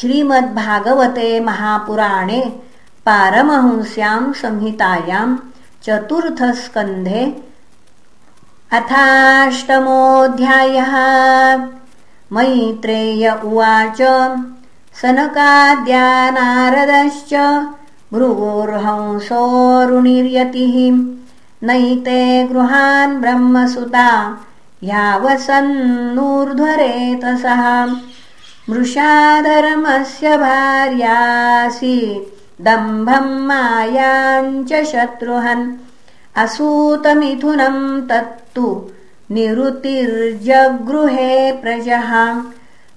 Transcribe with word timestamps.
श्रीमद्भागवते 0.00 1.30
महापुराणे 1.46 2.40
पारमहंस्यां 3.06 4.20
संहितायां 4.40 5.28
चतुर्थस्कन्धे 5.84 7.22
अथाष्टमोऽध्यायः। 8.78 10.94
मैत्रेय 12.34 13.24
उवाच 13.44 14.00
सनकाद्या 15.00 16.06
नारदश्च 16.36 17.32
भृगोर्हंसोरुणिर्यतिः 18.12 20.76
नैते 21.68 22.20
गृहान् 22.52 23.18
ब्रह्मसुता 23.20 24.08
ह्यावसन्नूर्ध्वरेतसः 24.84 27.62
मृषाधर्मस्य 28.70 30.36
भार्यासि 30.36 32.26
दम्भम् 32.60 33.46
मायाम् 33.46 34.64
च 34.64 34.84
शत्रुहन्। 34.84 35.72
असूतमिथुनम् 36.36 38.08
तत्तु 38.08 38.90
निरुतिर्जगृहे 39.30 41.52
प्रजः। 41.52 42.42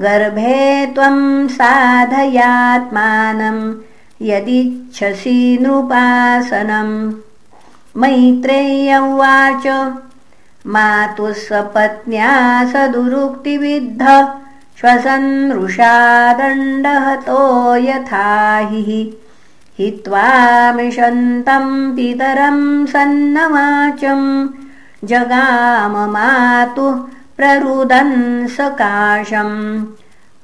गर्भे 0.00 0.86
त्वम् 0.86 1.48
साधयात्मानम् 1.48 3.74
यदिच्छसि 4.22 5.58
नृपासनम् 5.62 7.12
मैत्रेय 8.00 8.98
उवाच 8.98 9.92
मातुः 10.66 11.32
सपत्न्या 11.32 12.32
सदुरुक्तिविद्ध 12.72 14.28
श्वसन्नृषादण्डहतो 14.80 17.76
यथा 17.76 18.58
हि 18.58 19.18
हित्वामिषन्तम् 19.78 21.96
पितरम् 21.96 22.86
सन्नवाचम्। 22.86 24.48
जगाम 25.04 26.10
मातुः 26.10 27.00
प्ररुदन् 27.36 28.48
सकाशम्। 28.48 29.86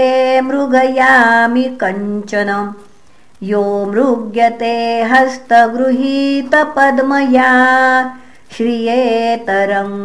मृगयामि 0.48 1.66
कञ्चन 1.82 2.50
यो 3.50 3.64
मृग्यते 3.86 5.02
हस्तगृहीतपद्मया। 5.02 7.50
श्रियेतरम् 8.56 9.98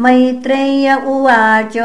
मैत्रेय्य 0.00 0.98
उवाच 1.06 1.76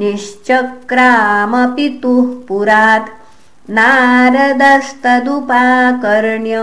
सन्नियम्यात्मनात्मानं 0.00 0.02
निश्चक्रामपितुः 0.12 2.26
पुरात्। 2.48 3.08
नारदस्तदुपाकर्ण्य 3.70 6.56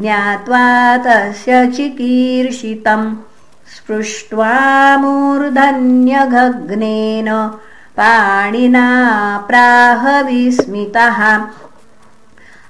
ज्ञात्वा 0.00 0.96
तस्य 0.96 1.66
चिकीर्षितम्। 1.66 3.16
स्पृष्ट्वा 3.76 4.52
मूर्धन्यघग्नेन 4.96 7.28
प्राहविस्मितः 9.48 11.18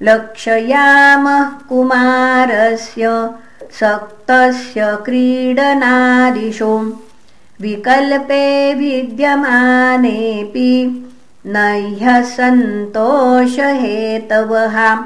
लक्षयामः 0.03 1.43
कुमारस्य 1.43 3.31
सक्तस्य 3.81 4.99
क्रीडनादिषु। 5.05 6.93
विकल्पे 7.61 8.75
विद्यमानेऽपि 8.75 11.03
न 11.49 11.57
ह्यः 11.57 12.23
सन्तोषहेतवः। 12.23 14.97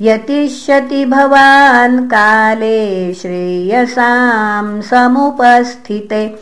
यतिष्यति 0.00 1.04
भवान् 1.04 2.06
काले 2.06 3.14
श्रेयसां 3.14 4.80
समुपस्थिते। 4.80 6.38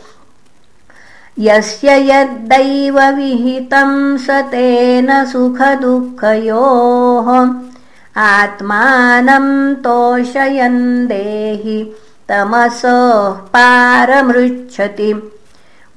यस्य 1.39 2.11
यद्दैवविहितं 2.11 4.17
स 4.17 4.29
तेन 4.29 5.25
सुखदुःखयोः। 5.25 7.47
आत्मानं 8.17 9.75
तोषयन् 9.75 11.07
देहि 11.07 11.95
तमसः 12.29 13.29
पारमृच्छति। 13.29 15.33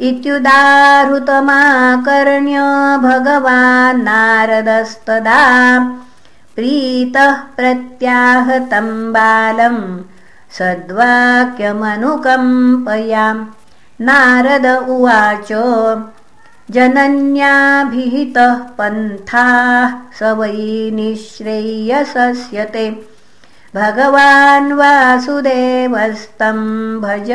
इत्युदाहृतमाकर्ण्य 0.01 2.99
भगवान् 2.99 4.03
नारदस्तदा। 4.03 5.91
प्रीतः 6.57 7.33
प्रत्याहतं 7.33 9.13
बालं 9.13 10.03
सद्वाक्यमनुकम्पया 10.59 13.27
नारद 14.01 14.67
उवाच 14.89 15.49
जनन्याभिहितः 16.71 18.55
पन्थाः 18.79 19.93
स 20.19 20.21
वै 20.39 20.91
निःश्रेयसस्यते। 20.99 22.87
भगवान् 23.77 24.73
वासुदेवस्तं 24.73 26.59
भज 27.01 27.31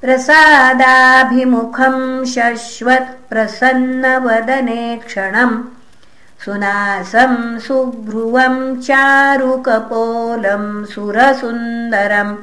प्रसादाभिमुखं 0.00 2.24
शश्वत्प्रसन्नवदने 2.24 5.00
क्षणम्। 5.06 5.62
सुनासं 6.44 7.58
सुभ्रुवं 7.58 8.80
चारुकपोलं 8.80 10.84
सुरसुन्दरम्। 10.84 12.36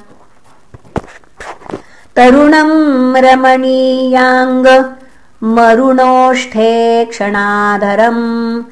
तरुणं 2.16 3.16
रमणीयाङ्ग 3.16 4.96
मरुणोष्ठे 5.44 7.06
क्षणाधरम्। 7.06 8.64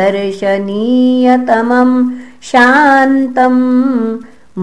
दर्शनीयतमं 0.00 1.90
शान्तं 2.50 3.56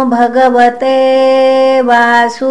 भगवते 0.08 0.96
वासुदेवाय 1.82 2.48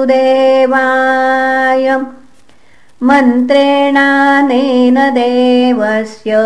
मन्त्रेणानेन 3.09 4.97
देवस्य 5.17 6.39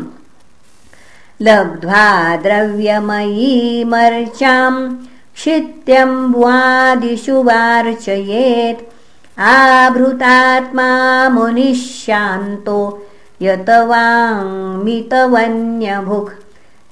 लब्ध्वा 1.42 2.36
द्रव्यमयीमर्चाम् 2.36 4.96
क्षित्यम्बुवादिषु 5.36 7.44
वार्चयेत्। 7.44 8.94
आभृतात्मा 9.40 11.30
मुनिः 11.30 11.74
शान्तो 11.74 13.08
यत 13.42 13.70
वाङ्मितवन्यभुक् 13.70 16.39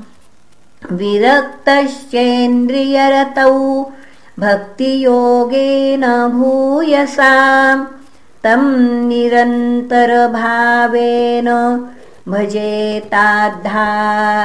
विरक्तश्चेन्द्रियरतौ 0.93 3.87
भक्तियोगेन 4.39 6.29
भूयसा। 6.29 7.35
तं 8.45 8.63
निरन्तरभावेन 9.09 11.49
भजेताद्धा 12.29 13.87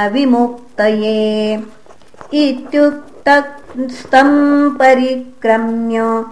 विमुक्तये 0.08 1.64
इत्युक्तस्तं 2.34 4.30
परिक्रम्य 4.70 6.24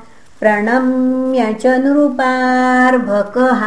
प्रणम्य 0.41 1.53
च 1.53 1.65
नृपार्भकः 1.65 3.61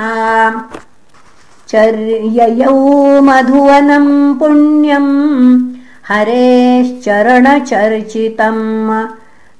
चर्ययौ 1.68 3.20
मधुवनं 3.20 4.34
पुण्यम् 4.34 5.72
हरेश्चरणचर्चितम्। 6.08 9.04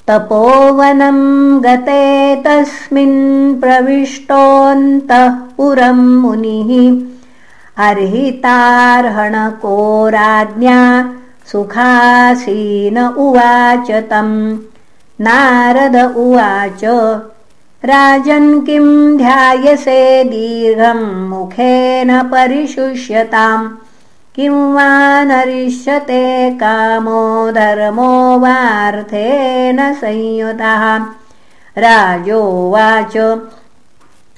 तपोवनं 0.09 1.19
गते 1.65 2.37
तस्मिन् 2.37 3.61
प्रविष्टोऽन्तः 3.61 5.29
पुरं 5.29 5.95
मुनिः। 5.95 6.71
अर्हितार्हणको 7.89 10.09
राज्ञा 10.09 10.81
सुखासीन 11.53 12.99
उवाच 12.99 13.91
तम् 13.91 14.59
नारद 15.21 16.17
उवाच 16.17 16.81
राजन् 17.85 18.67
किं 18.67 19.17
ध्यायसे 19.17 20.25
दीर्घम् 20.25 21.29
मुखेन 21.29 22.23
परिशुष्यताम् 22.23 23.69
किं 24.37 24.75
वा 24.75 25.25
नरिष्यते 25.25 26.51
कामो 26.51 27.51
धर्मो 27.51 28.39
वार्थेन 28.39 29.95
संयुतः। 29.95 31.07
राजोवाच 31.79 33.47